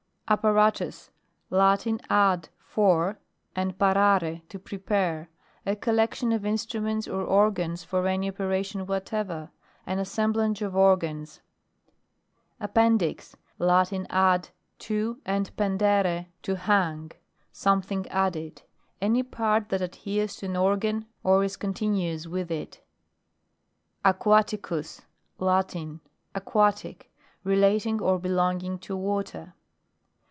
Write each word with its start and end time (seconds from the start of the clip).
APPARATUS. 0.33 1.11
Latin, 1.49 1.99
ad, 2.09 2.47
for, 2.57 3.19
and 3.53 3.77
par 3.77 3.97
ore 3.97 4.41
to 4.47 4.57
prepare: 4.57 5.29
a 5.65 5.75
collection 5.75 6.31
of 6.31 6.45
in 6.45 6.53
struments 6.55 7.05
or 7.05 7.21
organs 7.21 7.83
for 7.83 8.07
any 8.07 8.29
opera 8.29 8.63
tion 8.63 8.85
whatever. 8.87 9.51
An 9.85 9.99
assemblage 9.99 10.61
of 10.61 10.73
organs. 10.73 11.41
APPENDIX. 12.61 13.35
Latin 13.59 14.07
ad, 14.09 14.47
to, 14.79 15.19
and 15.25 15.53
pendere 15.57 16.27
to 16.43 16.55
hang: 16.55 17.11
something 17.51 18.07
added. 18.07 18.61
Any 19.01 19.23
part 19.23 19.67
that 19.67 19.81
adheres 19.81 20.37
to 20.37 20.45
an 20.45 20.55
organ, 20.55 21.07
or 21.25 21.43
is 21.43 21.57
continuous 21.57 22.25
with 22.25 22.49
it. 22.49 22.81
AQUATICUS. 24.05 25.01
Latin. 25.39 25.99
Aquatic. 26.33 27.11
Rela 27.45 27.81
ting 27.83 27.99
or 27.99 28.17
belonging 28.17 28.79
to 28.79 28.95
water. 28.95 29.55